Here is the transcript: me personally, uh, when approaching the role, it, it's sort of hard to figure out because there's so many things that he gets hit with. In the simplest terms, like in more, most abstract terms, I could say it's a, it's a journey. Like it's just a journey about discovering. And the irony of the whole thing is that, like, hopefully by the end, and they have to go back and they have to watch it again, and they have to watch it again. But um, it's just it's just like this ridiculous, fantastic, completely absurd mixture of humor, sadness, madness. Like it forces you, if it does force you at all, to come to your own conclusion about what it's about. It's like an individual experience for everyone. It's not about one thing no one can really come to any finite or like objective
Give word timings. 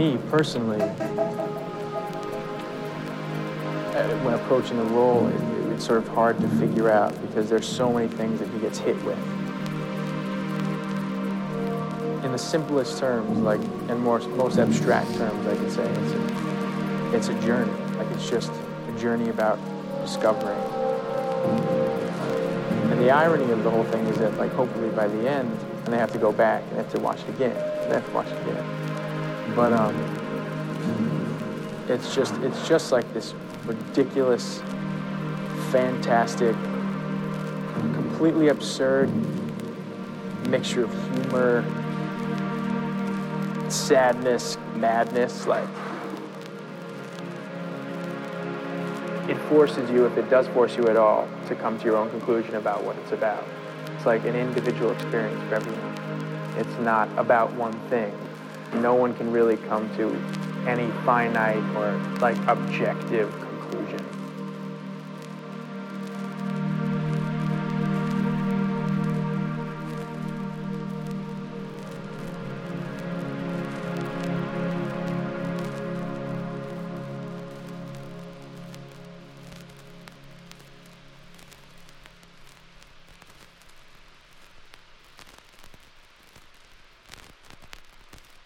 me 0.00 0.18
personally, 0.30 0.80
uh, 0.80 0.96
when 4.24 4.32
approaching 4.32 4.78
the 4.78 4.84
role, 4.84 5.26
it, 5.26 5.40
it's 5.72 5.84
sort 5.84 5.98
of 5.98 6.08
hard 6.08 6.40
to 6.40 6.48
figure 6.48 6.90
out 6.90 7.12
because 7.20 7.50
there's 7.50 7.68
so 7.68 7.92
many 7.92 8.08
things 8.08 8.40
that 8.40 8.48
he 8.48 8.58
gets 8.60 8.78
hit 8.78 8.96
with. 9.04 9.18
In 12.24 12.32
the 12.32 12.38
simplest 12.38 12.98
terms, 12.98 13.38
like 13.40 13.60
in 13.90 13.98
more, 13.98 14.20
most 14.20 14.58
abstract 14.58 15.14
terms, 15.16 15.46
I 15.46 15.54
could 15.56 15.70
say 15.70 15.84
it's 15.84 16.12
a, 16.12 17.16
it's 17.16 17.28
a 17.28 17.34
journey. 17.46 17.72
Like 17.98 18.10
it's 18.12 18.30
just 18.30 18.50
a 18.88 18.98
journey 18.98 19.28
about 19.28 19.58
discovering. 20.00 20.58
And 22.90 22.98
the 22.98 23.10
irony 23.10 23.52
of 23.52 23.62
the 23.64 23.70
whole 23.70 23.84
thing 23.84 24.06
is 24.06 24.16
that, 24.18 24.36
like, 24.38 24.52
hopefully 24.52 24.88
by 24.90 25.08
the 25.08 25.28
end, 25.28 25.50
and 25.84 25.92
they 25.92 25.98
have 25.98 26.12
to 26.12 26.18
go 26.18 26.32
back 26.32 26.62
and 26.62 26.72
they 26.72 26.76
have 26.76 26.92
to 26.92 27.00
watch 27.00 27.20
it 27.20 27.28
again, 27.28 27.56
and 27.56 27.90
they 27.90 27.94
have 27.96 28.06
to 28.06 28.12
watch 28.12 28.28
it 28.28 28.48
again. 28.48 28.79
But 29.54 29.72
um, 29.72 29.94
it's 31.88 32.14
just 32.14 32.34
it's 32.42 32.68
just 32.68 32.92
like 32.92 33.12
this 33.12 33.34
ridiculous, 33.66 34.60
fantastic, 35.70 36.54
completely 37.94 38.48
absurd 38.48 39.10
mixture 40.48 40.84
of 40.84 40.92
humor, 41.14 41.64
sadness, 43.68 44.56
madness. 44.76 45.46
Like 45.46 45.68
it 49.28 49.36
forces 49.48 49.90
you, 49.90 50.06
if 50.06 50.16
it 50.16 50.30
does 50.30 50.46
force 50.48 50.76
you 50.76 50.86
at 50.86 50.96
all, 50.96 51.28
to 51.48 51.56
come 51.56 51.78
to 51.78 51.84
your 51.84 51.96
own 51.96 52.08
conclusion 52.10 52.54
about 52.54 52.84
what 52.84 52.96
it's 52.98 53.12
about. 53.12 53.44
It's 53.96 54.06
like 54.06 54.24
an 54.24 54.36
individual 54.36 54.92
experience 54.92 55.42
for 55.48 55.56
everyone. 55.56 56.56
It's 56.56 56.78
not 56.80 57.08
about 57.18 57.52
one 57.54 57.72
thing 57.90 58.12
no 58.74 58.94
one 58.94 59.14
can 59.14 59.32
really 59.32 59.56
come 59.56 59.88
to 59.96 60.08
any 60.68 60.90
finite 61.04 61.64
or 61.76 61.92
like 62.20 62.36
objective 62.46 63.32